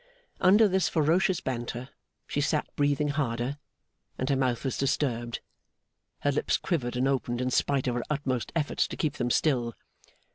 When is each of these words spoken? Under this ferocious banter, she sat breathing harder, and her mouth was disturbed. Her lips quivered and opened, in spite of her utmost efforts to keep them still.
Under 0.39 0.67
this 0.67 0.89
ferocious 0.89 1.41
banter, 1.41 1.89
she 2.25 2.41
sat 2.41 2.67
breathing 2.75 3.09
harder, 3.09 3.59
and 4.17 4.27
her 4.31 4.35
mouth 4.35 4.65
was 4.65 4.75
disturbed. 4.75 5.41
Her 6.21 6.31
lips 6.31 6.57
quivered 6.57 6.95
and 6.95 7.07
opened, 7.07 7.39
in 7.39 7.51
spite 7.51 7.85
of 7.87 7.93
her 7.93 8.03
utmost 8.09 8.51
efforts 8.55 8.87
to 8.87 8.97
keep 8.97 9.17
them 9.17 9.29
still. 9.29 9.75